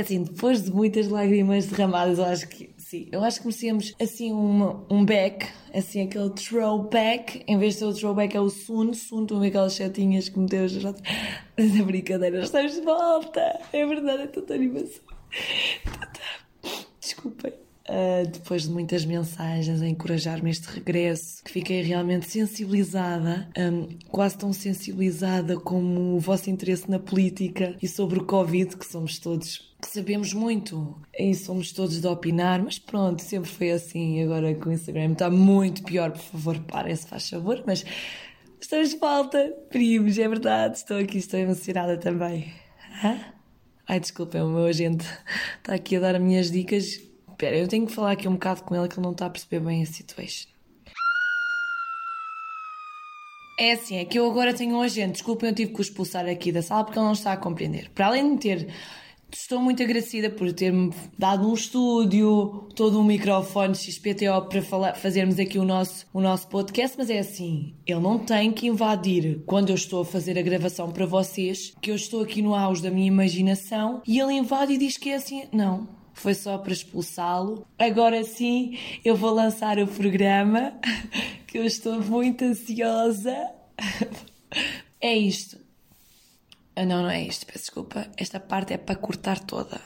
Assim, 0.00 0.22
depois 0.22 0.62
de 0.62 0.72
muitas 0.72 1.06
lágrimas 1.08 1.66
derramadas, 1.66 2.18
eu 2.18 2.24
acho 2.24 2.48
que 2.48 2.70
sim. 2.78 3.08
Eu 3.12 3.22
acho 3.22 3.40
que 3.40 3.46
merecíamos 3.46 3.92
assim 4.00 4.32
uma, 4.32 4.86
um 4.90 5.04
back, 5.04 5.46
assim 5.74 6.00
aquele 6.00 6.30
throwback. 6.30 7.44
Em 7.46 7.58
vez 7.58 7.74
de 7.74 7.80
ser 7.80 7.84
o 7.84 7.92
throwback, 7.92 8.34
é 8.34 8.40
o 8.40 8.46
estão 8.46 9.36
a 9.36 9.40
ver 9.40 9.48
aquelas 9.48 9.74
setinhas 9.74 10.30
que 10.30 10.38
meteu 10.38 10.64
as. 10.64 10.72
É 10.74 11.82
brincadeira, 11.84 12.40
estamos 12.40 12.72
de 12.72 12.80
volta. 12.80 13.60
É 13.70 13.84
verdade, 13.84 14.22
é 14.22 14.26
tanta 14.28 14.54
animação. 14.54 15.04
Desculpem. 16.98 17.52
Uh, 17.82 18.26
depois 18.30 18.62
de 18.62 18.70
muitas 18.70 19.04
mensagens 19.04 19.82
a 19.82 19.88
encorajar-me 19.88 20.50
este 20.50 20.68
regresso, 20.68 21.42
que 21.44 21.50
fiquei 21.50 21.82
realmente 21.82 22.30
sensibilizada, 22.30 23.48
um, 23.58 23.88
quase 24.08 24.38
tão 24.38 24.52
sensibilizada 24.52 25.58
como 25.58 26.14
o 26.14 26.20
vosso 26.20 26.48
interesse 26.48 26.88
na 26.88 27.00
política 27.00 27.76
e 27.82 27.88
sobre 27.88 28.20
o 28.20 28.24
Covid, 28.24 28.76
que 28.76 28.86
somos 28.86 29.18
todos, 29.18 29.71
sabemos 29.88 30.32
muito 30.32 31.00
e 31.18 31.34
somos 31.34 31.72
todos 31.72 32.00
de 32.00 32.06
opinar, 32.06 32.62
mas 32.62 32.78
pronto, 32.78 33.22
sempre 33.22 33.48
foi 33.48 33.70
assim. 33.72 34.22
Agora 34.22 34.54
com 34.54 34.70
o 34.70 34.72
Instagram 34.72 35.12
está 35.12 35.30
muito 35.30 35.82
pior, 35.82 36.12
por 36.12 36.20
favor, 36.20 36.58
parem-se, 36.60 37.06
faz 37.06 37.28
favor, 37.28 37.62
mas 37.66 37.84
estamos 38.60 38.90
de 38.90 38.98
falta, 38.98 39.52
primos, 39.70 40.18
é 40.18 40.28
verdade, 40.28 40.76
estou 40.76 40.98
aqui, 40.98 41.18
estou 41.18 41.38
emocionada 41.40 41.96
também. 41.96 42.52
Hã? 43.04 43.18
Ai, 43.88 44.00
desculpem, 44.00 44.40
o 44.42 44.48
meu 44.48 44.66
agente 44.66 45.06
está 45.58 45.74
aqui 45.74 45.96
a 45.96 46.00
dar 46.00 46.14
as 46.14 46.22
minhas 46.22 46.50
dicas 46.50 47.12
Espera, 47.42 47.58
eu 47.58 47.66
tenho 47.66 47.86
que 47.88 47.92
falar 47.92 48.12
aqui 48.12 48.28
um 48.28 48.34
bocado 48.34 48.62
com 48.62 48.76
ele 48.76 48.86
que 48.86 48.94
ele 48.94 49.02
não 49.02 49.10
está 49.10 49.26
a 49.26 49.30
perceber 49.30 49.58
bem 49.58 49.82
a 49.82 49.86
situação. 49.86 50.48
É 53.58 53.72
assim, 53.72 53.96
é 53.96 54.04
que 54.04 54.16
eu 54.16 54.30
agora 54.30 54.54
tenho 54.54 54.76
um 54.76 54.80
agente, 54.80 55.14
desculpem, 55.14 55.48
eu 55.48 55.54
tive 55.54 55.72
que 55.72 55.80
o 55.80 55.82
expulsar 55.82 56.24
aqui 56.28 56.52
da 56.52 56.62
sala 56.62 56.84
porque 56.84 57.00
ele 57.00 57.04
não 57.04 57.12
está 57.14 57.32
a 57.32 57.36
compreender. 57.36 57.90
Para 57.90 58.06
além 58.06 58.36
de 58.36 58.42
ter, 58.42 58.74
estou 59.32 59.60
muito 59.60 59.82
agradecida 59.82 60.30
por 60.30 60.52
ter-me 60.52 60.92
dado 61.18 61.48
um 61.48 61.54
estúdio, 61.54 62.68
todo 62.74 63.00
um 63.00 63.04
microfone 63.04 63.74
XPTO 63.74 64.42
para 64.48 64.62
falar, 64.62 64.94
fazermos 64.94 65.38
aqui 65.38 65.58
o 65.58 65.64
nosso, 65.64 66.06
o 66.12 66.20
nosso 66.20 66.48
podcast, 66.48 66.96
mas 66.98 67.10
é 67.10 67.18
assim, 67.18 67.74
ele 67.86 68.00
não 68.00 68.18
tem 68.18 68.52
que 68.52 68.66
invadir 68.66 69.42
quando 69.46 69.70
eu 69.70 69.74
estou 69.74 70.02
a 70.02 70.04
fazer 70.04 70.38
a 70.38 70.42
gravação 70.42 70.90
para 70.90 71.06
vocês, 71.06 71.74
que 71.80 71.90
eu 71.90 71.96
estou 71.96 72.22
aqui 72.22 72.42
no 72.42 72.54
auge 72.54 72.82
da 72.82 72.90
minha 72.90 73.06
imaginação, 73.06 74.02
e 74.06 74.18
ele 74.18 74.34
invade 74.34 74.74
e 74.74 74.78
diz 74.78 74.96
que 74.96 75.10
é 75.10 75.16
assim, 75.16 75.44
não, 75.52 75.88
foi 76.12 76.34
só 76.34 76.58
para 76.58 76.72
expulsá-lo. 76.72 77.66
Agora 77.78 78.22
sim, 78.24 78.78
eu 79.04 79.16
vou 79.16 79.30
lançar 79.30 79.78
o 79.78 79.86
programa, 79.86 80.74
que 81.46 81.58
eu 81.58 81.64
estou 81.64 82.00
muito 82.00 82.44
ansiosa. 82.44 83.36
É 85.04 85.16
isto. 85.16 85.58
Ah, 86.74 86.86
não, 86.86 87.02
não 87.02 87.10
é 87.10 87.22
isto, 87.22 87.46
peço 87.46 87.58
desculpa. 87.58 88.06
Esta 88.16 88.40
parte 88.40 88.72
é 88.72 88.78
para 88.78 88.96
cortar 88.96 89.38
toda. 89.38 89.80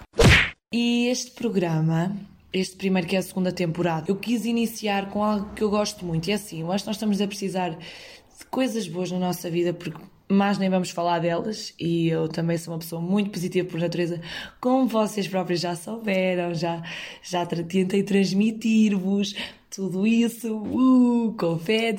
E 0.72 1.08
este 1.08 1.32
programa, 1.32 2.16
este 2.52 2.76
primeiro 2.76 3.08
que 3.08 3.16
é 3.16 3.18
a 3.18 3.22
segunda 3.22 3.52
temporada, 3.52 4.06
eu 4.08 4.16
quis 4.16 4.44
iniciar 4.44 5.10
com 5.10 5.22
algo 5.22 5.52
que 5.54 5.62
eu 5.62 5.70
gosto 5.70 6.04
muito. 6.04 6.28
E 6.28 6.32
é 6.32 6.34
assim, 6.34 6.60
eu 6.60 6.70
acho 6.70 6.84
que 6.84 6.88
nós 6.88 6.96
estamos 6.96 7.20
a 7.20 7.26
precisar 7.26 7.70
de 7.70 8.46
coisas 8.50 8.86
boas 8.86 9.10
na 9.10 9.18
nossa 9.18 9.50
vida, 9.50 9.72
porque 9.72 10.00
mas 10.28 10.58
nem 10.58 10.68
vamos 10.68 10.90
falar 10.90 11.20
delas 11.20 11.72
e 11.78 12.08
eu 12.08 12.28
também 12.28 12.58
sou 12.58 12.74
uma 12.74 12.80
pessoa 12.80 13.00
muito 13.00 13.30
positiva 13.30 13.68
por 13.68 13.78
natureza, 13.78 14.20
como 14.60 14.86
vocês 14.88 15.28
próprios 15.28 15.60
já 15.60 15.76
souberam, 15.76 16.52
já, 16.52 16.82
já 17.22 17.46
tentei 17.46 18.02
transmitir-vos 18.02 19.34
tudo 19.70 20.06
isso, 20.06 20.56
uh, 20.56 21.36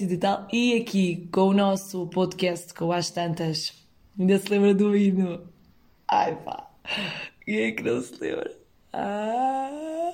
e 0.01 0.17
tal, 0.17 0.47
e 0.51 0.75
aqui 0.75 1.27
com 1.31 1.41
o 1.41 1.53
nosso 1.53 2.07
podcast 2.07 2.73
com 2.73 2.91
as 2.91 3.09
tantas, 3.09 3.73
ainda 4.19 4.37
se 4.39 4.49
lembra 4.49 4.73
do 4.73 4.95
hino? 4.95 5.47
Ai 6.07 6.35
pá, 6.43 6.69
quem 7.45 7.59
é 7.59 7.71
que 7.71 7.83
não 7.83 8.01
se 8.01 8.15
lembra? 8.19 8.51
Ai. 8.93 10.13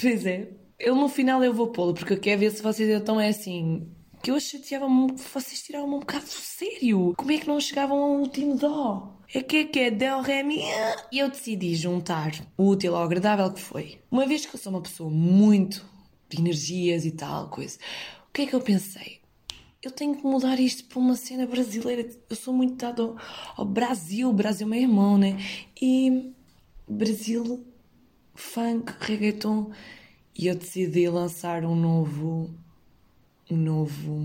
Pois 0.00 0.24
é, 0.26 0.48
eu 0.78 0.94
no 0.94 1.08
final 1.08 1.42
eu 1.42 1.52
vou 1.52 1.68
pô-lo, 1.68 1.94
porque 1.94 2.14
eu 2.14 2.20
quero 2.20 2.40
ver 2.40 2.50
se 2.50 2.62
vocês 2.62 2.88
então 2.88 3.20
é 3.20 3.28
assim 3.28 3.90
que 4.22 4.30
eu 4.30 4.38
chateava-me 4.38 5.12
vocês 5.12 5.62
tiravam-me 5.62 5.94
um 5.94 6.00
bocado 6.00 6.26
sério. 6.26 7.14
Como 7.16 7.32
é 7.32 7.38
que 7.38 7.48
não 7.48 7.58
chegavam 7.60 7.98
ao 7.98 8.10
último 8.12 8.56
dó? 8.56 9.16
É 9.32 9.42
que 9.42 9.56
é 9.58 9.64
que 9.64 9.78
é 9.78 9.90
Del 9.90 10.20
Ré 10.20 10.42
Mi. 10.42 10.60
E 11.10 11.18
eu 11.18 11.30
decidi 11.30 11.74
juntar 11.74 12.32
o 12.56 12.68
útil 12.68 12.96
ao 12.96 13.04
agradável 13.04 13.50
que 13.52 13.60
foi. 13.60 13.98
Uma 14.10 14.26
vez 14.26 14.44
que 14.44 14.54
eu 14.54 14.60
sou 14.60 14.72
uma 14.72 14.82
pessoa 14.82 15.08
muito 15.08 15.86
de 16.28 16.38
energias 16.38 17.04
e 17.04 17.12
tal, 17.12 17.48
coisa, 17.48 17.78
o 18.28 18.32
que 18.32 18.42
é 18.42 18.46
que 18.46 18.54
eu 18.54 18.60
pensei? 18.60 19.19
Eu 19.82 19.90
tenho 19.90 20.14
que 20.14 20.22
mudar 20.24 20.60
isto 20.60 20.84
para 20.84 20.98
uma 20.98 21.16
cena 21.16 21.46
brasileira. 21.46 22.06
Eu 22.28 22.36
sou 22.36 22.52
muito 22.52 22.74
dado 22.74 23.16
ao, 23.56 23.64
Brasil. 23.64 24.30
Brasil 24.32 24.66
é 24.66 24.70
meu 24.70 24.80
irmão, 24.80 25.16
né? 25.16 25.38
E 25.80 26.32
Brasil, 26.86 27.66
funk, 28.34 28.92
reggaeton. 29.00 29.70
E 30.36 30.48
eu 30.48 30.54
decidi 30.54 31.08
lançar 31.08 31.64
um 31.64 31.74
novo 31.74 32.50
um 33.50 33.56
novo. 33.56 34.22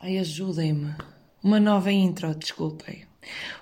Ai, 0.00 0.18
ajudem-me. 0.18 0.94
Uma 1.42 1.58
nova 1.58 1.90
intro, 1.90 2.34
desculpem. 2.34 3.06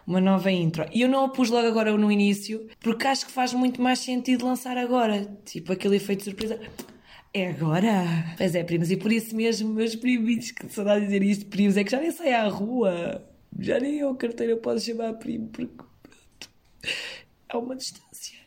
Uma 0.07 0.21
nova 0.21 0.51
intro. 0.51 0.87
E 0.93 1.03
eu 1.03 1.09
não 1.09 1.25
a 1.25 1.29
pus 1.29 1.49
logo 1.51 1.69
agora 1.69 1.97
no 1.97 2.11
início, 2.11 2.69
porque 2.81 3.07
acho 3.07 3.27
que 3.27 3.33
faz 3.33 3.53
muito 3.53 3.81
mais 3.81 4.01
sentido 4.01 4.47
lançar 4.47 4.77
agora. 4.77 5.25
Tipo 5.45 5.73
aquele 5.73 5.97
efeito 5.97 6.21
de 6.21 6.25
surpresa. 6.25 6.61
É 7.35 7.49
agora? 7.49 8.35
Pois 8.37 8.55
é, 8.55 8.63
primos, 8.63 8.91
e 8.91 8.97
por 8.97 9.11
isso 9.11 9.35
mesmo, 9.35 9.73
meus 9.73 9.97
primos, 9.97 10.51
que 10.51 10.69
saudade 10.69 11.01
de 11.01 11.07
dizer 11.07 11.23
isto, 11.23 11.47
primos, 11.47 11.79
é 11.79 11.85
que 11.85 11.91
já 11.91 11.99
nem 11.99 12.11
saem 12.11 12.35
à 12.35 12.47
rua. 12.47 13.27
Já 13.59 13.81
nem 13.81 13.99
eu, 13.99 14.15
carteira, 14.15 14.55
posso 14.57 14.85
chamar 14.85 15.15
primo, 15.15 15.49
porque 15.49 15.73
pronto. 15.75 16.51
Há 17.49 17.59
uma 17.59 17.75
distância. 17.75 18.39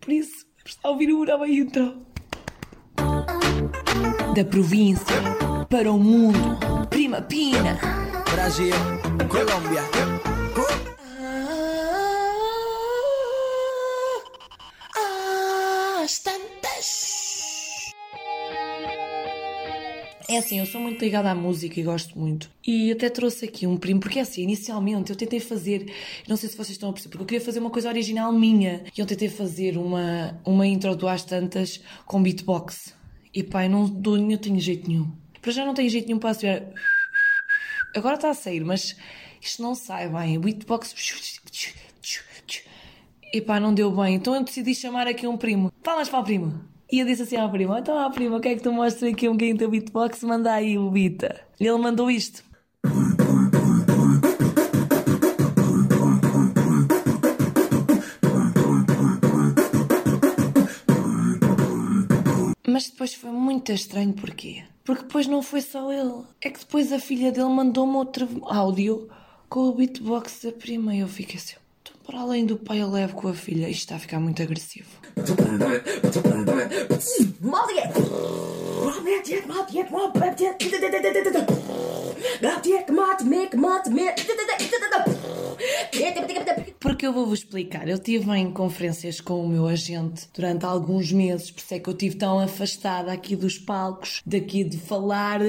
Por 0.00 0.12
isso, 0.12 0.46
está 0.64 0.88
a 0.88 0.92
ouvir 0.92 1.12
uma 1.12 1.26
nova 1.26 1.46
intro 1.46 2.06
da 4.34 4.44
província 4.44 5.16
para 5.68 5.92
o 5.92 5.98
mundo. 5.98 6.38
Prima 6.88 7.20
Pina. 7.20 7.78
Brasil, 8.30 8.74
Colômbia. 9.28 10.31
É 20.32 20.38
assim, 20.38 20.58
eu 20.60 20.64
sou 20.64 20.80
muito 20.80 20.98
ligada 20.98 21.30
à 21.30 21.34
música 21.34 21.78
e 21.78 21.82
gosto 21.82 22.18
muito. 22.18 22.50
E 22.66 22.90
até 22.90 23.10
trouxe 23.10 23.44
aqui 23.44 23.66
um 23.66 23.76
primo, 23.76 24.00
porque 24.00 24.18
é 24.18 24.22
assim, 24.22 24.40
inicialmente 24.40 25.10
eu 25.10 25.16
tentei 25.16 25.38
fazer, 25.38 25.92
não 26.26 26.38
sei 26.38 26.48
se 26.48 26.56
vocês 26.56 26.70
estão 26.70 26.88
a 26.88 26.92
perceber, 26.94 27.10
porque 27.10 27.22
eu 27.22 27.26
queria 27.26 27.44
fazer 27.44 27.58
uma 27.58 27.68
coisa 27.68 27.90
original 27.90 28.32
minha. 28.32 28.82
E 28.96 28.98
eu 28.98 29.04
tentei 29.04 29.28
fazer 29.28 29.76
uma, 29.76 30.40
uma 30.42 30.66
intro 30.66 30.96
do 30.96 31.06
Às 31.06 31.22
Tantas 31.22 31.82
com 32.06 32.22
beatbox. 32.22 32.94
E 33.34 33.42
pai, 33.42 33.68
não, 33.68 33.86
não 33.86 34.38
tenho 34.38 34.58
jeito 34.58 34.88
nenhum. 34.88 35.12
Para 35.42 35.52
já 35.52 35.66
não 35.66 35.74
tenho 35.74 35.90
jeito 35.90 36.06
nenhum 36.06 36.18
para 36.18 36.30
aspirar. 36.30 36.62
Agora 37.94 38.14
está 38.14 38.30
a 38.30 38.34
sair, 38.34 38.64
mas 38.64 38.96
isto 39.38 39.60
não 39.60 39.74
sai 39.74 40.08
bem. 40.08 40.40
Beatbox. 40.40 40.94
E 43.34 43.40
pá, 43.42 43.60
não 43.60 43.74
deu 43.74 43.94
bem. 43.94 44.14
Então 44.14 44.34
eu 44.34 44.42
decidi 44.42 44.74
chamar 44.74 45.06
aqui 45.06 45.26
um 45.26 45.36
primo. 45.36 45.70
Falas 45.82 46.08
para 46.08 46.20
o 46.20 46.24
primo. 46.24 46.71
E 46.92 47.00
eu 47.00 47.06
disse 47.06 47.22
assim 47.22 47.36
à 47.36 47.48
prima: 47.48 47.78
Então, 47.78 47.96
à 47.98 48.10
prima, 48.10 48.36
o 48.36 48.40
que 48.40 48.48
é 48.48 48.54
que 48.54 48.62
tu 48.62 48.70
mostras 48.70 49.10
aqui 49.10 49.26
um 49.26 49.32
bocadinho 49.32 49.56
teu 49.56 49.70
beatbox? 49.70 50.22
Manda 50.24 50.52
aí 50.52 50.76
o 50.76 50.90
beat. 50.90 51.22
E 51.58 51.66
ele 51.66 51.78
mandou 51.78 52.10
isto. 52.10 52.44
Mas 62.68 62.90
depois 62.90 63.14
foi 63.14 63.30
muito 63.30 63.72
estranho, 63.72 64.12
porquê? 64.12 64.62
Porque 64.84 65.04
depois 65.04 65.26
não 65.26 65.42
foi 65.42 65.62
só 65.62 65.90
ele. 65.90 66.24
É 66.42 66.50
que 66.50 66.60
depois 66.60 66.92
a 66.92 66.98
filha 66.98 67.32
dele 67.32 67.48
mandou-me 67.48 67.96
outro 67.96 68.28
áudio 68.44 69.08
com 69.48 69.60
o 69.60 69.74
beatbox 69.74 70.42
da 70.44 70.52
prima 70.52 70.94
e 70.94 71.00
eu 71.00 71.08
fiquei 71.08 71.36
assim. 71.36 71.56
Então, 71.80 71.94
para 72.04 72.20
além 72.20 72.44
do 72.44 72.58
pai, 72.58 72.82
eu 72.82 72.90
levo 72.90 73.14
com 73.14 73.28
a 73.28 73.34
filha. 73.34 73.70
Isto 73.70 73.80
está 73.80 73.96
a 73.96 73.98
ficar 73.98 74.20
muito 74.20 74.42
agressivo. 74.42 75.01
Porque 86.80 87.06
eu 87.06 87.12
vou-vos 87.12 87.40
explicar. 87.40 87.88
Eu 87.88 87.94
estive 87.94 88.30
em 88.32 88.50
conferências 88.52 89.20
com 89.20 89.44
o 89.44 89.48
meu 89.48 89.66
agente 89.66 90.28
durante 90.34 90.64
alguns 90.64 91.12
meses, 91.12 91.50
por 91.50 91.60
isso 91.60 91.74
é 91.74 91.78
que 91.78 91.88
eu 91.88 91.92
estive 91.92 92.16
tão 92.16 92.38
afastada 92.38 93.12
aqui 93.12 93.36
dos 93.36 93.58
palcos, 93.58 94.22
daqui 94.26 94.64
de 94.64 94.78
falar. 94.78 95.40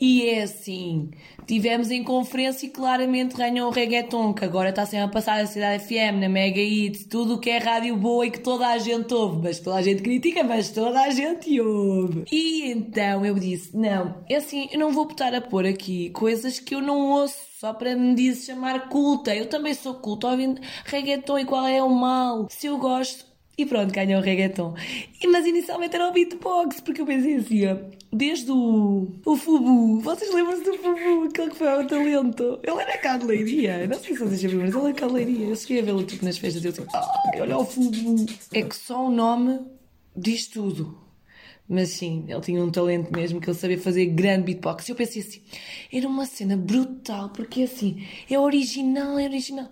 E 0.00 0.28
é 0.28 0.42
assim: 0.42 1.10
Tivemos 1.46 1.90
em 1.90 2.02
conferência 2.02 2.66
e 2.66 2.70
claramente 2.70 3.36
ganhou 3.36 3.68
o 3.68 3.72
reggaeton, 3.72 4.32
que 4.32 4.44
agora 4.44 4.70
está 4.70 4.84
sempre 4.84 5.06
a 5.06 5.08
passar 5.08 5.38
na 5.38 5.46
Cidade 5.46 5.84
FM, 5.84 6.20
na 6.20 6.28
Mega 6.28 6.60
Hits, 6.60 7.04
tudo 7.04 7.34
o 7.34 7.38
que 7.38 7.50
é 7.50 7.58
rádio 7.58 7.96
boa 7.96 8.26
e 8.26 8.30
que 8.30 8.40
toda 8.40 8.66
a 8.66 8.78
gente 8.78 9.14
ouve, 9.14 9.42
mas 9.42 9.60
toda 9.60 9.76
a 9.76 9.82
gente 9.82 10.02
critica, 10.02 10.42
mas 10.42 10.70
toda 10.70 11.00
a 11.00 11.10
gente 11.10 11.60
ouve. 11.60 12.24
E 12.32 12.72
então 12.72 13.24
eu 13.24 13.34
disse, 13.34 13.76
não, 13.76 14.16
é 14.28 14.36
assim, 14.36 14.68
eu 14.72 14.78
não 14.78 14.90
vou 14.92 15.06
botar 15.06 15.34
a 15.34 15.40
pôr 15.40 15.66
aqui 15.66 16.10
coisas 16.10 16.58
que 16.58 16.74
eu 16.74 16.80
não 16.80 17.10
ouço 17.10 17.36
só 17.58 17.72
para 17.72 17.96
me 17.96 18.14
dizer 18.14 18.52
chamar 18.52 18.88
culta. 18.88 19.34
Eu 19.34 19.46
também 19.46 19.74
sou 19.74 19.94
culta, 19.94 20.28
ouvindo 20.28 20.60
reggaeton 20.84 21.38
e 21.38 21.44
qual 21.44 21.66
é 21.66 21.82
o 21.82 21.88
mal? 21.88 22.46
Se 22.50 22.66
eu 22.66 22.76
gosto, 22.76 23.25
e 23.58 23.64
pronto, 23.64 23.92
ganhou 23.92 24.20
o 24.20 24.24
reggaeton. 24.24 24.74
E, 25.22 25.26
mas 25.28 25.46
inicialmente 25.46 25.94
era 25.94 26.08
o 26.08 26.12
beatbox, 26.12 26.80
porque 26.80 27.00
eu 27.00 27.06
pensei 27.06 27.36
assim, 27.36 27.78
desde 28.12 28.50
o, 28.50 29.08
o 29.24 29.36
Fubu, 29.36 30.00
vocês 30.00 30.32
lembram-se 30.32 30.62
do 30.62 30.74
Fubu, 30.76 31.24
aquele 31.28 31.50
que 31.50 31.56
foi 31.56 31.68
ao 31.68 31.86
talento? 31.86 32.60
Ele 32.62 32.80
era 32.80 32.98
cá 32.98 33.16
de 33.16 33.24
Leiria, 33.24 33.86
não 33.86 33.98
sei 33.98 34.14
se 34.14 34.22
vocês 34.22 34.42
viram, 34.42 34.66
mas 34.66 34.74
ele 34.74 34.90
é 34.90 34.92
cá 34.92 35.06
de 35.06 35.12
Leiria. 35.14 35.46
Eu 35.46 35.56
cheguei 35.56 35.80
a 35.80 35.84
vê-lo 35.84 36.04
tipo 36.04 36.24
nas 36.24 36.36
festas 36.36 36.62
e 36.62 36.66
eu 36.66 36.72
assim, 36.72 36.86
ah, 36.94 37.30
olha 37.40 37.58
o 37.58 37.64
Fubu. 37.64 38.26
É 38.52 38.62
que 38.62 38.76
só 38.76 39.06
o 39.06 39.10
nome 39.10 39.60
diz 40.14 40.46
tudo. 40.46 41.06
Mas 41.68 41.88
sim, 41.88 42.24
ele 42.28 42.40
tinha 42.42 42.62
um 42.62 42.70
talento 42.70 43.10
mesmo, 43.10 43.40
que 43.40 43.50
ele 43.50 43.58
sabia 43.58 43.78
fazer 43.78 44.06
grande 44.06 44.44
beatbox. 44.44 44.86
E 44.88 44.92
eu 44.92 44.96
pensei 44.96 45.22
assim, 45.22 45.42
era 45.92 46.06
uma 46.06 46.24
cena 46.24 46.56
brutal, 46.56 47.30
porque 47.30 47.62
assim, 47.62 48.06
é 48.30 48.38
original, 48.38 49.18
é 49.18 49.24
original. 49.24 49.68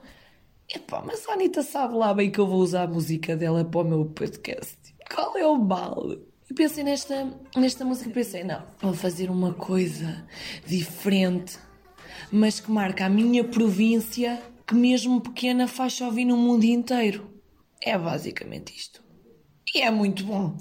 Epá, 0.74 1.02
mas 1.06 1.28
a 1.28 1.34
Anitta 1.34 1.62
sabe 1.62 1.94
lá 1.94 2.12
bem 2.12 2.30
que 2.30 2.38
eu 2.40 2.46
vou 2.46 2.60
usar 2.60 2.82
a 2.82 2.86
música 2.88 3.36
dela 3.36 3.64
para 3.64 3.80
o 3.80 3.84
meu 3.84 4.06
podcast. 4.06 4.76
Qual 5.14 5.36
é 5.36 5.46
o 5.46 5.56
mal? 5.56 6.12
E 6.50 6.54
pensei 6.54 6.82
nesta, 6.82 7.32
nesta 7.56 7.84
música 7.84 8.10
pensei, 8.10 8.42
não, 8.42 8.62
vou 8.80 8.92
fazer 8.92 9.30
uma 9.30 9.54
coisa 9.54 10.26
diferente, 10.66 11.58
mas 12.32 12.58
que 12.58 12.70
marca 12.70 13.06
a 13.06 13.08
minha 13.08 13.44
província, 13.44 14.42
que 14.66 14.74
mesmo 14.74 15.20
pequena 15.20 15.68
faz 15.68 16.00
ouvir 16.00 16.24
no 16.24 16.36
mundo 16.36 16.64
inteiro. 16.64 17.30
É 17.80 17.96
basicamente 17.96 18.74
isto. 18.76 19.00
E 19.72 19.80
é 19.80 19.90
muito 19.90 20.24
bom. 20.24 20.56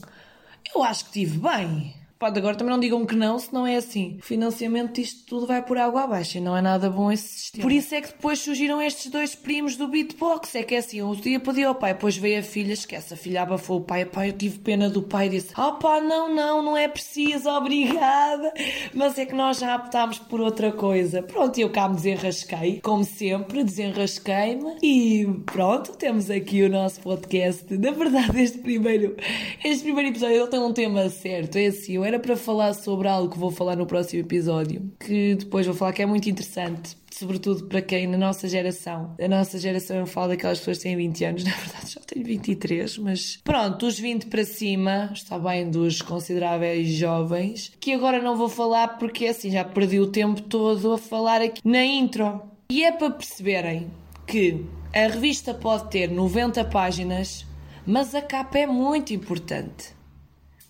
Eu 0.75 0.83
acho 0.83 1.06
que 1.06 1.12
tive 1.13 1.39
bem. 1.39 1.95
Pode, 2.24 2.40
agora 2.40 2.56
também 2.56 2.72
não 2.72 2.80
digam 2.80 3.06
que 3.06 3.18
não, 3.18 3.38
se 3.38 3.54
não 3.54 3.68
é 3.68 3.75
assim. 3.75 4.16
O 4.18 4.24
financiamento 4.24 4.94
disto 4.94 5.25
tudo 5.25 5.46
vai 5.46 5.62
por 5.62 5.78
água 5.78 6.04
abaixo 6.04 6.38
e 6.38 6.40
não 6.40 6.56
é 6.56 6.62
nada 6.62 6.90
bom 6.90 7.12
esse 7.12 7.28
sistema. 7.28 7.62
Por 7.62 7.70
isso 7.70 7.94
é 7.94 8.00
que 8.00 8.08
depois 8.08 8.40
surgiram 8.40 8.81
estes 8.81 9.12
dois 9.12 9.36
primos 9.36 9.75
do 9.75 9.90
beatbox. 9.90 10.56
É 10.56 10.64
que 10.64 10.74
é 10.74 10.78
assim, 10.78 11.02
um 11.02 11.14
dia 11.16 11.38
pediu 11.38 11.68
ao 11.68 11.75
pai, 11.75 11.94
depois 11.94 12.16
veio 12.16 12.40
a 12.40 12.42
filha, 12.42 12.72
esquece, 12.72 13.14
a 13.14 13.18
filha 13.18 13.42
abafou 13.42 13.80
o 13.80 13.84
pai. 13.84 14.06
Pai, 14.06 14.30
eu 14.30 14.34
tive 14.34 14.60
pena 14.60 14.90
do 14.90 15.04
pai 15.04 15.28
e 15.28 15.31
disse: 15.31 15.50
Ah 15.56 15.74
pá, 15.74 16.00
não, 16.00 16.34
não, 16.34 16.62
não 16.62 16.78
é 16.78 16.88
preciso, 16.88 17.50
obrigada. 17.50 18.54
Mas 18.94 19.19
é 19.19 19.26
que 19.26 19.36
nós 19.36 19.58
já 19.58 19.76
optámos 19.76 20.18
por 20.18 20.40
outra 20.40 20.72
coisa. 20.72 21.22
Pronto, 21.22 21.60
eu 21.60 21.69
cá 21.72 21.90
me 21.90 21.96
desenrasquei, 21.96 22.80
como 22.81 23.04
sempre, 23.04 23.66
desenrasquei-me 23.66 24.78
e 24.81 25.28
pronto, 25.46 25.92
temos 25.98 26.30
aqui 26.30 26.64
o 26.64 26.69
nosso 26.69 27.02
podcast. 27.02 27.66
Na 27.78 27.92
verdade, 27.92 28.42
este 28.42 28.60
primeiro, 28.60 29.18
este 29.62 29.84
primeiro 29.84 30.08
episódio 30.08 30.38
ele 30.38 30.48
tem 30.48 30.60
um 30.62 30.72
tema 30.72 31.10
certo. 31.10 31.58
É 31.58 31.66
assim, 31.66 31.98
eu 31.98 32.12
era 32.12 32.12
era 32.13 32.19
para 32.19 32.38
falar 32.38 32.74
sobre 32.75 33.07
algo 33.07 33.31
que 33.31 33.39
vou 33.39 33.50
falar 33.50 33.75
no 33.75 33.88
próximo 33.88 34.21
episódio, 34.21 34.92
que 35.00 35.33
depois 35.33 35.65
vou 35.65 35.74
falar 35.74 35.94
que 35.94 36.01
é 36.04 36.06
muito 36.06 36.30
interessante, 36.30 36.95
sobretudo 37.12 37.65
para 37.65 37.81
quem 37.81 38.06
na 38.06 38.19
nossa 38.19 38.48
geração. 38.48 39.15
A 39.19 39.27
nossa 39.27 39.57
geração 39.57 39.98
eu 39.98 40.06
falo 40.06 40.27
daquelas 40.27 40.60
pessoas 40.60 40.77
que 40.77 40.83
têm 40.83 40.95
20 40.95 41.25
anos, 41.25 41.44
na 41.44 41.51
verdade 41.51 41.92
já 41.92 42.01
tenho 42.01 42.24
23, 42.24 43.00
mas 43.00 43.39
pronto, 43.44 43.80
dos 43.80 44.00
20 44.00 44.27
para 44.27 44.45
cima, 44.45 45.10
está 45.12 45.39
bem 45.39 45.71
dos 45.71 46.04
consideráveis 46.04 46.88
jovens, 46.89 47.71
que 47.80 47.94
agora 47.94 48.21
não 48.21 48.38
vou 48.38 48.48
falar 48.48 49.00
porque 49.00 49.25
assim 49.25 49.50
já 49.50 49.63
perdi 49.63 50.00
o 50.00 50.06
tempo 50.06 50.39
todo 50.44 50.94
a 50.94 50.98
falar 51.00 51.42
aqui 51.42 51.62
na 51.68 51.83
intro. 51.83 52.44
E 52.69 52.83
é 52.83 52.92
para 52.92 53.09
perceberem 53.09 53.88
que 54.27 54.63
a 54.94 55.07
revista 55.07 55.51
pode 55.51 55.89
ter 55.89 56.12
90 56.12 56.63
páginas, 56.66 57.44
mas 57.88 58.13
a 58.13 58.21
capa 58.21 58.59
é 58.59 58.68
muito 58.68 59.13
importante. 59.13 59.95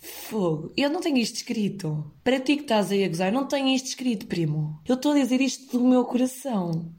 Fogo, 0.04 0.74
eu 0.76 0.90
não 0.90 1.00
tenho 1.00 1.18
isto 1.18 1.38
escrito. 1.38 2.12
Para 2.26 2.38
ti 2.38 2.58
que 2.58 2.64
estás 2.64 2.92
aí 2.92 3.06
a 3.06 3.08
gozar, 3.08 3.32
não 3.32 3.48
tenho 3.48 3.70
isto 3.70 3.86
escrito, 3.88 4.28
primo. 4.28 4.78
Eu 4.86 4.96
estou 4.96 5.14
a 5.14 5.16
dizer 5.16 5.40
isto 5.40 5.78
do 5.78 5.88
meu 5.88 6.04
coração. 6.04 6.92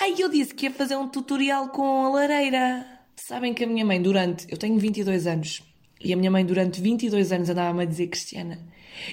Ai, 0.00 0.16
eu 0.18 0.28
disse 0.28 0.52
que 0.52 0.66
ia 0.66 0.72
fazer 0.72 0.96
um 0.96 1.08
tutorial 1.08 1.68
com 1.68 2.06
a 2.06 2.10
lareira. 2.10 2.84
Sabem 3.14 3.54
que 3.54 3.62
a 3.62 3.68
minha 3.68 3.84
mãe, 3.84 4.02
durante. 4.02 4.46
Eu 4.50 4.58
tenho 4.58 4.76
22 4.80 5.28
anos. 5.28 5.62
E 6.00 6.12
a 6.12 6.16
minha 6.16 6.30
mãe, 6.30 6.44
durante 6.44 6.80
22 6.80 7.30
anos, 7.30 7.48
andava-me 7.50 7.84
a 7.84 7.86
dizer 7.86 8.08
Cristiana. 8.08 8.58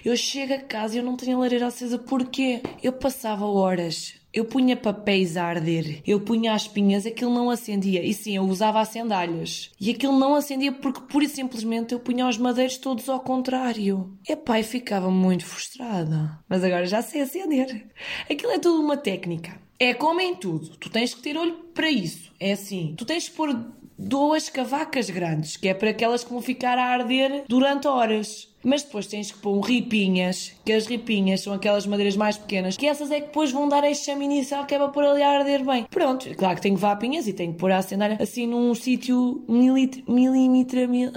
Eu 0.03 0.17
chego 0.17 0.55
a 0.55 0.59
casa 0.59 0.95
e 0.95 0.97
eu 0.97 1.03
não 1.03 1.15
tenho 1.15 1.37
a 1.37 1.41
lareira 1.41 1.67
acesa. 1.67 1.99
Porquê? 1.99 2.63
Eu 2.81 2.93
passava 2.93 3.45
horas 3.45 4.15
eu 4.37 4.45
punha 4.45 4.77
papéis 4.77 5.35
a 5.35 5.45
arder, 5.45 5.99
eu 6.05 6.19
punha 6.19 6.53
as 6.53 6.67
pinhas, 6.67 7.07
aquilo 7.07 7.33
não 7.33 7.49
acendia. 7.49 8.05
E 8.05 8.13
sim, 8.13 8.35
eu 8.35 8.43
usava 8.43 8.79
acendalhas. 8.79 9.71
E 9.81 9.89
aquilo 9.89 10.17
não 10.17 10.35
acendia 10.35 10.71
porque, 10.71 11.01
pura 11.01 11.25
e 11.25 11.29
simplesmente, 11.29 11.93
eu 11.93 11.99
punha 11.99 12.27
os 12.27 12.37
madeiros 12.37 12.77
todos 12.77 13.09
ao 13.09 13.19
contrário. 13.19 14.15
E 14.29 14.63
ficava 14.63 15.09
muito 15.09 15.43
frustrada. 15.43 16.37
Mas 16.47 16.63
agora 16.63 16.85
já 16.85 17.01
sei 17.01 17.21
acender. 17.21 17.87
Aquilo 18.29 18.51
é 18.51 18.59
tudo 18.59 18.79
uma 18.79 18.95
técnica. 18.95 19.59
É 19.79 19.93
como 19.93 20.19
em 20.19 20.35
tudo. 20.35 20.69
Tu 20.77 20.89
tens 20.89 21.13
que 21.13 21.21
ter 21.21 21.37
olho 21.37 21.53
para 21.73 21.89
isso. 21.89 22.31
É 22.39 22.51
assim. 22.53 22.95
Tu 22.97 23.05
tens 23.05 23.29
que 23.29 23.35
pôr 23.35 23.55
duas 23.97 24.49
cavacas 24.49 25.09
grandes, 25.09 25.57
que 25.57 25.67
é 25.67 25.73
para 25.73 25.89
aquelas 25.89 26.23
que 26.23 26.31
vão 26.31 26.41
ficar 26.41 26.77
a 26.77 26.85
arder 26.85 27.43
durante 27.47 27.87
horas. 27.87 28.47
Mas 28.63 28.83
depois 28.83 29.07
tens 29.07 29.31
que 29.31 29.37
pôr 29.39 29.59
ripinhas, 29.61 30.53
que 30.65 30.73
as 30.73 30.87
ripinhas 30.87 31.41
são 31.41 31.53
aquelas 31.53 31.87
madeiras 31.87 32.15
mais 32.15 32.37
pequenas, 32.37 32.75
que 32.75 32.85
essas 32.85 33.09
é 33.11 33.21
que 33.21 33.27
depois 33.27 33.51
vão 33.51 33.69
dar 33.69 33.83
a 33.83 33.93
chama 33.93 34.23
inicial 34.23 34.65
que 34.65 34.75
é 34.75 34.77
para 34.77 34.89
pôr 34.89 35.05
ali 35.05 35.21
a 35.21 35.29
arder 35.29 35.63
bem. 35.63 35.85
Pronto, 35.89 36.27
claro 36.35 36.55
que 36.55 36.61
tenho 36.61 36.75
vapinhas 36.75 37.27
e 37.27 37.33
tenho 37.33 37.53
que 37.53 37.59
pôr 37.59 37.71
a 37.71 37.77
acender 37.77 38.21
assim 38.21 38.45
num 38.45 38.75
sítio 38.75 39.43
milímetro, 39.47 40.89
mil 40.89 41.11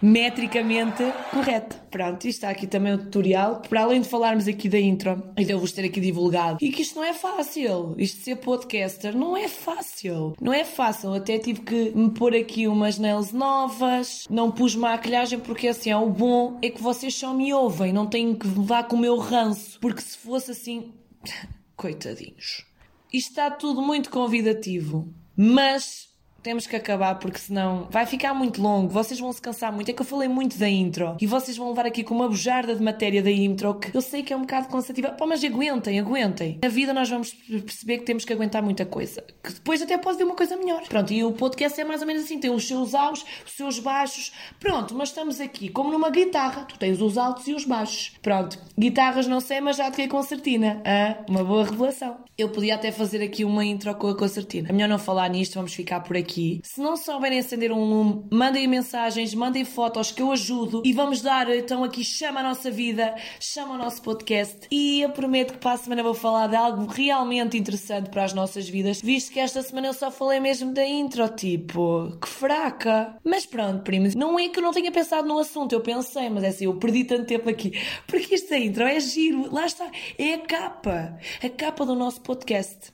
metricamente 0.00 1.02
correta. 1.30 1.76
Pronto, 1.90 2.26
isto 2.26 2.38
está 2.38 2.50
aqui 2.50 2.66
também 2.66 2.94
o 2.94 2.98
tutorial. 2.98 3.62
Para 3.68 3.82
além 3.82 4.00
de 4.00 4.08
falarmos 4.08 4.48
aqui 4.48 4.68
da 4.68 4.78
intro, 4.78 5.22
e 5.36 5.44
de 5.44 5.52
eu 5.52 5.58
vos 5.58 5.72
ter 5.72 5.84
aqui 5.84 6.00
divulgado, 6.00 6.58
e 6.60 6.70
que 6.70 6.82
isto 6.82 6.96
não 6.96 7.04
é 7.04 7.12
fácil. 7.12 7.94
Isto 7.98 8.18
de 8.18 8.24
ser 8.24 8.36
podcaster 8.36 9.16
não 9.16 9.36
é 9.36 9.48
fácil. 9.48 10.34
Não 10.40 10.52
é 10.52 10.64
fácil. 10.64 11.14
Até 11.14 11.38
tive 11.38 11.60
que 11.60 11.92
me 11.94 12.10
pôr 12.10 12.34
aqui 12.34 12.66
umas 12.68 12.98
nails 12.98 13.32
novas, 13.32 14.24
não 14.28 14.50
pus 14.50 14.74
maquilhagem 14.74 15.38
porque 15.38 15.68
assim, 15.68 15.90
é 15.90 15.96
o 15.96 16.10
bom 16.10 16.58
é 16.62 16.70
que 16.70 16.82
vocês 16.82 17.14
só 17.14 17.32
me 17.32 17.52
ouvem, 17.52 17.92
não 17.92 18.06
tenho 18.06 18.36
que 18.36 18.46
levar 18.46 18.84
com 18.84 18.96
o 18.96 18.98
meu 18.98 19.16
ranço, 19.16 19.78
porque 19.80 20.00
se 20.00 20.16
fosse 20.16 20.50
assim, 20.50 20.92
coitadinhos. 21.76 22.64
Isto 23.12 23.30
está 23.30 23.50
tudo 23.50 23.80
muito 23.80 24.10
convidativo, 24.10 25.12
mas 25.36 26.08
temos 26.46 26.64
que 26.64 26.76
acabar 26.76 27.16
porque 27.16 27.40
senão 27.40 27.88
vai 27.90 28.06
ficar 28.06 28.32
muito 28.32 28.62
longo, 28.62 28.88
vocês 28.88 29.18
vão 29.18 29.32
se 29.32 29.42
cansar 29.42 29.72
muito. 29.72 29.90
É 29.90 29.92
que 29.92 30.00
eu 30.00 30.06
falei 30.06 30.28
muito 30.28 30.56
da 30.56 30.68
intro 30.68 31.16
e 31.20 31.26
vocês 31.26 31.56
vão 31.56 31.70
levar 31.70 31.86
aqui 31.86 32.04
com 32.04 32.14
uma 32.14 32.28
bujarda 32.28 32.72
de 32.72 32.80
matéria 32.80 33.20
da 33.20 33.32
intro 33.32 33.74
que 33.74 33.92
eu 33.92 34.00
sei 34.00 34.22
que 34.22 34.32
é 34.32 34.36
um 34.36 34.42
bocado 34.42 34.68
cansativa. 34.68 35.08
Pô, 35.08 35.26
mas 35.26 35.42
aguentem, 35.42 35.98
aguentem. 35.98 36.60
Na 36.62 36.68
vida 36.68 36.94
nós 36.94 37.10
vamos 37.10 37.32
perceber 37.32 37.98
que 37.98 38.04
temos 38.04 38.24
que 38.24 38.32
aguentar 38.32 38.62
muita 38.62 38.86
coisa, 38.86 39.24
que 39.42 39.54
depois 39.54 39.82
até 39.82 39.98
pode 39.98 40.18
vir 40.18 40.24
uma 40.24 40.36
coisa 40.36 40.56
melhor. 40.56 40.84
Pronto, 40.86 41.12
e 41.12 41.24
o 41.24 41.32
podcast 41.32 41.80
é 41.80 41.84
mais 41.84 42.00
ou 42.00 42.06
menos 42.06 42.22
assim: 42.22 42.38
tem 42.38 42.50
os 42.52 42.68
seus 42.68 42.94
altos, 42.94 43.24
os 43.44 43.50
seus 43.50 43.80
baixos. 43.80 44.32
Pronto, 44.60 44.94
mas 44.94 45.08
estamos 45.08 45.40
aqui 45.40 45.68
como 45.68 45.90
numa 45.90 46.10
guitarra, 46.10 46.62
tu 46.62 46.78
tens 46.78 47.00
os 47.00 47.18
altos 47.18 47.48
e 47.48 47.54
os 47.54 47.64
baixos. 47.64 48.12
Pronto, 48.22 48.56
guitarras 48.78 49.26
não 49.26 49.40
sei, 49.40 49.60
mas 49.60 49.78
já 49.78 49.90
toquei 49.90 50.06
concertina. 50.06 50.80
Ah, 50.84 51.24
uma 51.28 51.42
boa 51.42 51.64
revelação. 51.64 52.18
Eu 52.38 52.50
podia 52.50 52.76
até 52.76 52.92
fazer 52.92 53.20
aqui 53.20 53.44
uma 53.44 53.64
intro 53.64 53.92
com 53.96 54.06
a 54.06 54.16
concertina. 54.16 54.68
É 54.68 54.72
melhor 54.72 54.88
não 54.88 54.98
falar 54.98 55.28
nisto, 55.28 55.54
vamos 55.54 55.74
ficar 55.74 56.00
por 56.00 56.16
aqui 56.16 56.35
aqui. 56.36 56.60
Se 56.62 56.80
não 56.80 56.96
souberem 56.96 57.38
acender 57.38 57.72
um 57.72 57.82
lume, 57.82 58.26
mandem 58.30 58.66
mensagens, 58.68 59.34
mandem 59.34 59.64
fotos 59.64 60.12
que 60.12 60.20
eu 60.20 60.30
ajudo 60.30 60.82
e 60.84 60.92
vamos 60.92 61.22
dar 61.22 61.48
então 61.48 61.82
aqui 61.82 62.04
chama 62.04 62.40
a 62.40 62.42
nossa 62.42 62.70
vida, 62.70 63.14
chama 63.40 63.74
o 63.74 63.78
nosso 63.78 64.02
podcast 64.02 64.68
e 64.70 65.00
eu 65.00 65.10
prometo 65.10 65.54
que 65.54 65.58
para 65.58 65.72
a 65.72 65.76
semana 65.78 66.02
vou 66.02 66.14
falar 66.14 66.46
de 66.48 66.56
algo 66.56 66.86
realmente 66.86 67.56
interessante 67.56 68.10
para 68.10 68.24
as 68.24 68.34
nossas 68.34 68.68
vidas, 68.68 69.00
visto 69.00 69.32
que 69.32 69.40
esta 69.40 69.62
semana 69.62 69.86
eu 69.88 69.94
só 69.94 70.10
falei 70.10 70.38
mesmo 70.38 70.72
da 70.72 70.86
intro, 70.86 71.26
tipo, 71.30 72.16
que 72.20 72.28
fraca. 72.28 73.16
Mas 73.24 73.46
pronto, 73.46 73.82
primos, 73.82 74.14
não 74.14 74.38
é 74.38 74.48
que 74.48 74.58
eu 74.58 74.62
não 74.62 74.72
tenha 74.72 74.92
pensado 74.92 75.26
no 75.26 75.38
assunto, 75.38 75.72
eu 75.72 75.80
pensei, 75.80 76.28
mas 76.28 76.44
é 76.44 76.48
assim, 76.48 76.64
eu 76.66 76.76
perdi 76.76 77.04
tanto 77.04 77.24
tempo 77.24 77.48
aqui, 77.48 77.72
porque 78.06 78.34
esta 78.34 78.58
intro 78.58 78.84
é 78.84 79.00
giro, 79.00 79.52
lá 79.52 79.66
está, 79.66 79.90
é 80.18 80.34
a 80.34 80.38
capa, 80.40 81.18
a 81.42 81.48
capa 81.48 81.86
do 81.86 81.94
nosso 81.94 82.20
podcast, 82.20 82.92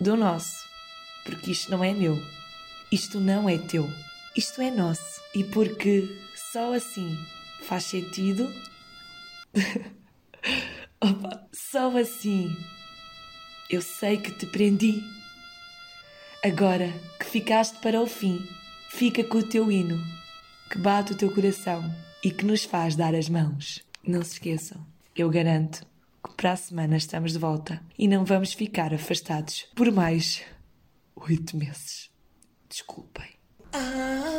do 0.00 0.16
nosso, 0.16 0.64
porque 1.24 1.50
isto 1.50 1.70
não 1.70 1.84
é 1.84 1.92
meu. 1.92 2.37
Isto 2.90 3.20
não 3.20 3.48
é 3.48 3.58
teu, 3.58 3.88
isto 4.36 4.60
é 4.62 4.70
nosso. 4.70 5.20
E 5.34 5.44
porque 5.44 6.08
só 6.52 6.72
assim 6.72 7.18
faz 7.62 7.84
sentido. 7.84 8.52
Opa, 11.00 11.46
só 11.52 11.96
assim 11.96 12.56
eu 13.70 13.82
sei 13.82 14.16
que 14.16 14.30
te 14.30 14.46
prendi. 14.46 15.02
Agora 16.42 16.92
que 17.18 17.26
ficaste 17.26 17.78
para 17.80 18.00
o 18.00 18.06
fim, 18.06 18.48
fica 18.88 19.22
com 19.22 19.38
o 19.38 19.42
teu 19.42 19.70
hino, 19.70 20.02
que 20.70 20.78
bate 20.78 21.12
o 21.12 21.16
teu 21.16 21.30
coração 21.30 21.94
e 22.24 22.30
que 22.30 22.46
nos 22.46 22.64
faz 22.64 22.96
dar 22.96 23.14
as 23.14 23.28
mãos. 23.28 23.84
Não 24.02 24.22
se 24.22 24.34
esqueçam, 24.34 24.84
eu 25.14 25.28
garanto 25.28 25.86
que 26.24 26.34
Para 26.34 26.52
a 26.52 26.56
semana 26.56 26.96
estamos 26.96 27.32
de 27.32 27.38
volta 27.38 27.82
e 27.98 28.08
não 28.08 28.24
vamos 28.24 28.52
ficar 28.52 28.94
afastados 28.94 29.66
por 29.74 29.90
mais 29.92 30.42
oito 31.16 31.56
meses. 31.56 32.10
Desculpem. 32.68 33.32
Ah. 33.72 34.37